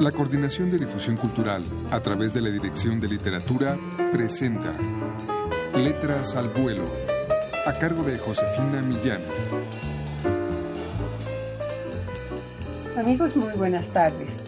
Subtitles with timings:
[0.00, 3.78] La Coordinación de Difusión Cultural, a través de la Dirección de Literatura,
[4.12, 4.70] presenta
[5.74, 6.84] Letras al Vuelo,
[7.64, 9.22] a cargo de Josefina Millán.
[12.98, 14.44] Amigos, muy buenas tardes.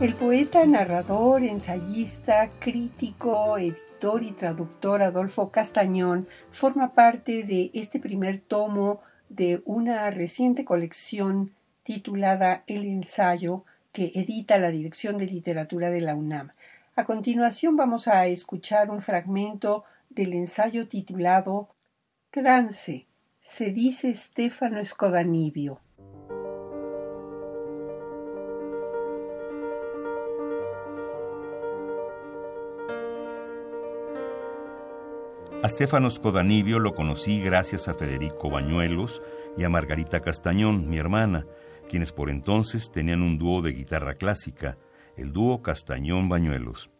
[0.00, 8.40] El poeta, narrador, ensayista, crítico, editor y traductor Adolfo Castañón forma parte de este primer
[8.40, 11.52] tomo de una reciente colección
[11.84, 16.52] titulada El ensayo que edita la Dirección de Literatura de la UNAM.
[16.96, 21.68] A continuación vamos a escuchar un fragmento del ensayo titulado
[22.30, 23.06] Trance,
[23.40, 25.80] se dice Stefano Escodanibio.
[35.60, 39.22] A Stefano Scodanibio lo conocí gracias a Federico Bañuelos
[39.56, 41.46] y a Margarita Castañón, mi hermana,
[41.88, 44.78] quienes por entonces tenían un dúo de guitarra clásica,
[45.16, 46.90] el dúo Castañón-Bañuelos.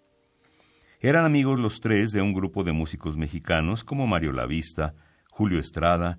[1.01, 4.95] Eran amigos los tres de un grupo de músicos mexicanos como Mario Lavista,
[5.31, 6.19] Julio Estrada,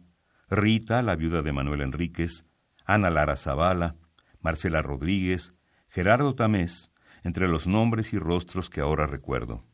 [0.49, 2.45] Rita, la viuda de Manuel Enríquez,
[2.85, 3.97] Ana Lara Zavala,
[4.39, 5.53] Marcela Rodríguez,
[5.89, 6.93] Gerardo Tamés,
[7.25, 9.65] entre los nombres y rostros que ahora recuerdo.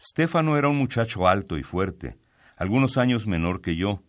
[0.00, 2.16] Stefano era un muchacho alto y fuerte,
[2.56, 4.02] algunos años menor que yo,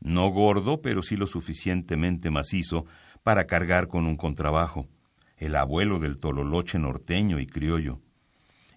[0.00, 2.86] no gordo, pero sí lo suficientemente macizo
[3.28, 4.88] para cargar con un contrabajo,
[5.36, 8.00] el abuelo del tololoche norteño y criollo.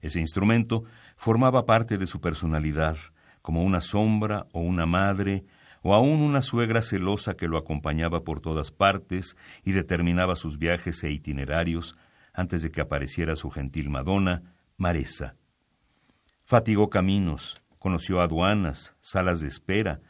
[0.01, 0.83] Ese instrumento
[1.15, 2.97] formaba parte de su personalidad,
[3.41, 5.45] como una sombra o una madre,
[5.83, 11.01] o aún una suegra celosa que lo acompañaba por todas partes y determinaba sus viajes
[11.05, 11.95] e itinerarios
[12.33, 15.37] antes de que apareciera su gentil Madonna, Maresa.
[16.43, 20.01] Fatigó caminos, conoció aduanas, salas de espera,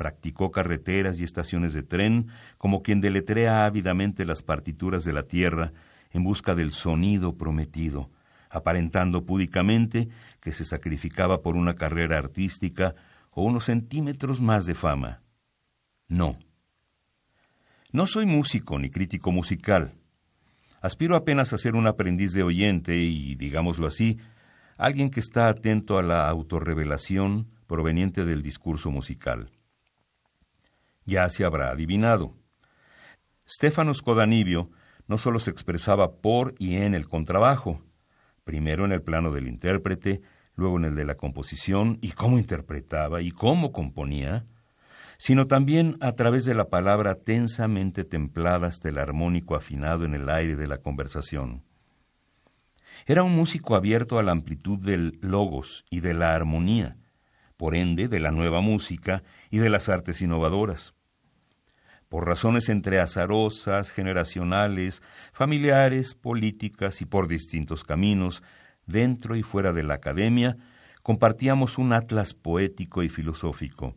[0.00, 5.74] Practicó carreteras y estaciones de tren como quien deletrea ávidamente las partituras de la tierra
[6.10, 8.08] en busca del sonido prometido,
[8.48, 10.08] aparentando púdicamente
[10.40, 12.94] que se sacrificaba por una carrera artística
[13.32, 15.20] o unos centímetros más de fama.
[16.08, 16.38] No.
[17.92, 19.92] No soy músico ni crítico musical.
[20.80, 24.16] Aspiro apenas a ser un aprendiz de oyente y, digámoslo así,
[24.78, 29.50] alguien que está atento a la autorrevelación proveniente del discurso musical
[31.04, 32.36] ya se habrá adivinado.
[33.48, 34.70] Stefano Scodanibio
[35.06, 37.82] no solo se expresaba por y en el contrabajo,
[38.44, 40.22] primero en el plano del intérprete,
[40.54, 44.46] luego en el de la composición y cómo interpretaba y cómo componía,
[45.18, 50.30] sino también a través de la palabra tensamente templada hasta el armónico afinado en el
[50.30, 51.64] aire de la conversación.
[53.06, 56.96] Era un músico abierto a la amplitud del logos y de la armonía,
[57.60, 60.94] por ende de la nueva música y de las artes innovadoras.
[62.08, 65.02] Por razones entre azarosas, generacionales,
[65.34, 68.42] familiares, políticas y por distintos caminos,
[68.86, 70.56] dentro y fuera de la academia,
[71.02, 73.94] compartíamos un atlas poético y filosófico,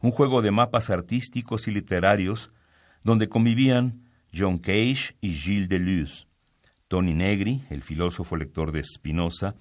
[0.00, 2.50] un juego de mapas artísticos y literarios
[3.04, 6.26] donde convivían John Cage y Gilles Deleuze,
[6.88, 9.54] Tony Negri, el filósofo lector de Spinoza,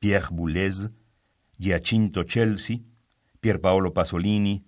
[0.00, 0.90] Pierre Boulez,
[1.56, 2.78] Giacinto Chelsea,
[3.40, 4.64] Pier Paolo Pasolini,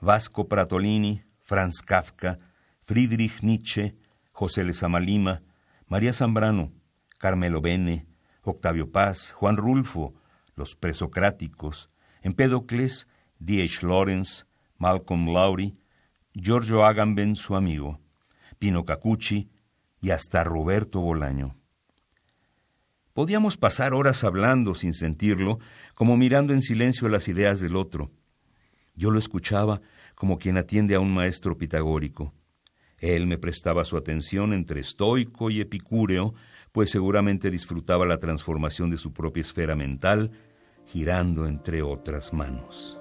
[0.00, 2.38] Vasco Pratolini, Franz Kafka,
[2.80, 3.96] Friedrich Nietzsche,
[4.32, 5.42] José Lezama Lima,
[5.88, 6.72] María Zambrano,
[7.18, 8.06] Carmelo Bene,
[8.42, 10.14] Octavio Paz, Juan Rulfo,
[10.54, 11.90] los presocráticos,
[12.22, 13.08] Empédocles,
[13.38, 13.86] D.H.
[13.86, 14.44] Lawrence,
[14.78, 15.76] Malcolm Lowry,
[16.34, 18.00] Giorgio Agamben, su amigo,
[18.58, 19.48] Pino Cacucci
[20.00, 21.56] y hasta Roberto Bolaño.
[23.16, 25.58] Podíamos pasar horas hablando sin sentirlo,
[25.94, 28.10] como mirando en silencio las ideas del otro.
[28.94, 29.80] Yo lo escuchaba
[30.14, 32.34] como quien atiende a un maestro pitagórico.
[32.98, 36.34] Él me prestaba su atención entre estoico y epicúreo,
[36.72, 40.32] pues seguramente disfrutaba la transformación de su propia esfera mental,
[40.84, 43.00] girando entre otras manos.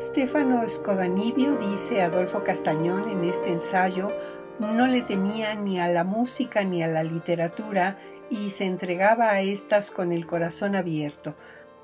[0.00, 4.10] Stefano Scodanibio, dice Adolfo Castañón en este ensayo,
[4.58, 7.98] no le temía ni a la música ni a la literatura
[8.30, 11.34] y se entregaba a éstas con el corazón abierto.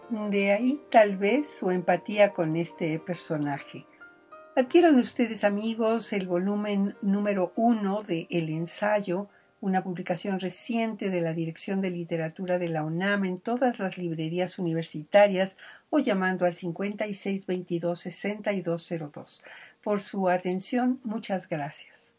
[0.09, 3.85] De ahí tal vez su empatía con este personaje.
[4.57, 9.29] Adquieran ustedes amigos el volumen número uno de El ensayo,
[9.67, 14.61] una publicación reciente de la Dirección de Literatura de la UNAM en todas las librerías
[14.61, 15.59] universitarias
[15.91, 19.43] o llamando al 5622-6202.
[19.83, 22.13] Por su atención, muchas gracias.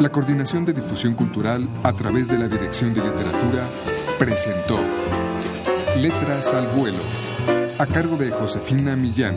[0.00, 3.68] La Coordinación de Difusión Cultural a través de la Dirección de Literatura
[4.18, 4.80] presentó
[5.98, 7.02] Letras al vuelo,
[7.78, 9.34] a cargo de Josefina Millán.